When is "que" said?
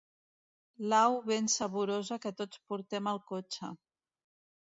2.25-2.33